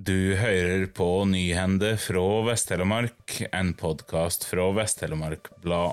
Du 0.00 0.32
hører 0.38 0.86
på 0.96 1.06
Nyhende 1.28 1.90
fra 2.00 2.22
Vest-Telemark, 2.46 3.34
en 3.52 3.74
podkast 3.76 4.46
fra 4.48 4.70
Vest-Telemark 4.72 5.50
Blad. 5.60 5.92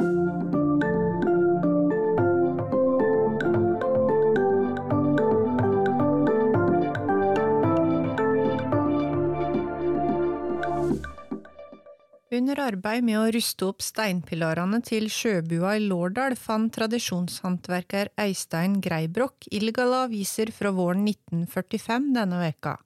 Under 12.32 12.64
arbeid 12.64 13.04
med 13.04 13.20
å 13.20 13.28
ruste 13.36 13.68
opp 13.68 13.84
steinpilarene 13.84 14.80
til 14.88 15.12
sjøbua 15.12 15.76
i 15.76 15.84
Lårdal 15.84 16.40
fant 16.40 16.72
tradisjonshåndverker 16.80 18.16
Eistein 18.24 18.80
Greibrokk 18.80 19.52
illegale 19.52 20.06
aviser 20.08 20.56
fra 20.56 20.72
våren 20.72 21.10
1945 21.12 22.14
denne 22.16 22.46
veka. 22.48 22.80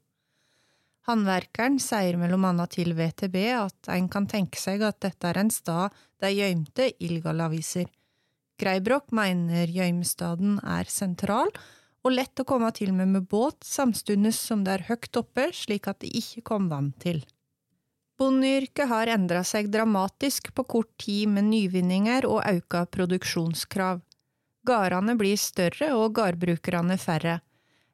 Håndverkeren 1.09 1.79
sier 1.81 2.17
mellom 2.21 2.45
annet 2.45 2.75
til 2.77 2.93
VTB 2.93 3.37
at 3.57 3.89
en 3.95 4.07
kan 4.11 4.27
tenke 4.29 4.59
seg 4.61 4.83
at 4.85 4.99
dette 5.01 5.27
er 5.27 5.39
en 5.41 5.49
stad 5.53 5.95
de 6.21 6.29
gjemte 6.35 6.91
illegale 7.01 7.47
aviser. 7.49 7.87
Greibrokk 8.61 9.09
mener 9.17 9.71
gjemmestaden 9.73 10.59
er 10.61 10.89
sentral 10.89 11.49
og 12.05 12.13
lett 12.13 12.41
å 12.41 12.45
komme 12.45 12.69
til 12.77 12.93
med 12.93 13.09
med 13.13 13.27
båt, 13.29 13.63
samtidig 13.65 14.33
som 14.37 14.63
det 14.65 14.77
er 14.77 14.87
høyt 14.89 15.17
oppe 15.17 15.49
slik 15.57 15.89
at 15.89 16.01
det 16.01 16.13
ikke 16.17 16.45
kom 16.51 16.69
vann 16.69 16.91
til. 17.01 17.23
Bondeyrket 18.21 18.89
har 18.89 19.09
endra 19.09 19.41
seg 19.47 19.71
dramatisk 19.73 20.51
på 20.53 20.65
kort 20.69 20.91
tid 21.01 21.29
med 21.33 21.47
nyvinninger 21.49 22.27
og 22.29 22.43
auka 22.45 22.83
produksjonskrav. 22.85 24.03
Gårdene 24.61 25.15
blir 25.17 25.39
større 25.41 25.95
og 25.97 26.13
gårdbrukerne 26.19 26.99
færre. 27.01 27.39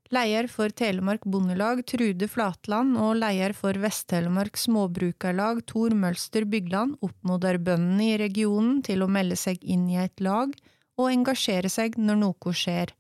Leder 0.08 0.48
for 0.48 0.72
Telemark 0.72 1.26
Bondelag 1.28 1.82
Trude 1.90 2.30
Flatland 2.32 2.96
og 2.96 3.18
leder 3.20 3.52
for 3.52 3.76
Vest-Telemark 3.76 4.56
Småbrukarlag 4.56 5.66
Tor 5.68 5.92
Mølster 5.92 6.46
Bygland 6.48 6.96
oppmoder 7.04 7.60
bøndene 7.60 8.14
i 8.14 8.20
regionen 8.22 8.80
til 8.88 9.04
å 9.04 9.10
melde 9.12 9.36
seg 9.36 9.60
inn 9.68 9.84
i 9.92 10.00
et 10.00 10.24
lag 10.24 10.54
og 10.96 11.12
engasjere 11.12 11.68
seg 11.68 12.00
når 12.00 12.22
noe 12.22 12.56
skjer. 12.56 12.94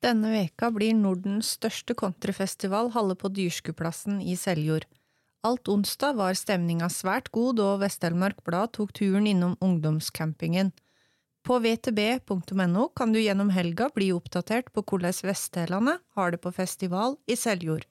Denne 0.00 0.32
veka 0.32 0.70
blir 0.72 0.96
Nordens 0.96 1.52
største 1.58 1.92
countryfestival 1.98 2.94
holde 2.96 3.18
på 3.18 3.28
Dyrskuplassen 3.28 4.22
i 4.22 4.38
Seljord. 4.38 4.86
Alt 5.44 5.68
onsdag 5.68 6.16
var 6.16 6.38
stemninga 6.38 6.88
svært 6.88 7.28
god, 7.34 7.60
og 7.60 7.82
Vest-Telemark 7.82 8.40
Blad 8.46 8.72
tok 8.78 8.94
turen 8.96 9.28
innom 9.28 9.58
ungdomscampingen. 9.60 10.72
På 11.48 11.58
vtb.no 11.58 12.88
kan 12.88 13.12
du 13.12 13.20
gjennom 13.22 13.48
helga 13.50 13.86
bli 13.94 14.10
oppdatert 14.12 14.66
på 14.74 14.82
hvordan 14.84 15.14
Vest-Telandet 15.24 16.02
har 16.14 16.34
det 16.34 16.42
på 16.44 16.52
festival 16.52 17.16
i 17.24 17.36
Seljord. 17.40 17.86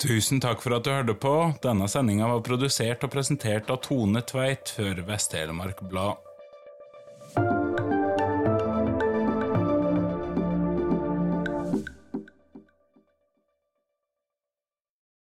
Tusen 0.00 0.40
takk 0.40 0.64
for 0.64 0.78
at 0.78 0.86
du 0.86 0.88
hørte 0.88 1.14
på. 1.20 1.34
Denne 1.60 1.84
sendinga 1.92 2.30
var 2.32 2.40
produsert 2.46 3.04
og 3.04 3.12
presentert 3.12 3.68
av 3.68 3.82
Tone 3.84 4.24
Tveit 4.24 4.72
for 4.72 5.04
Vest-Telemark 5.04 5.84
Blad. 5.90 6.31